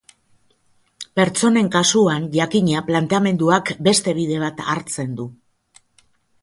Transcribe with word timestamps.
Pertsonen 1.19 1.69
kasuan, 1.75 2.25
jakina, 2.37 2.81
planteamenduak 2.89 3.73
beste 3.89 4.17
bide 4.23 4.43
bat 4.47 4.67
hartzen 4.75 5.15
du. 5.21 5.31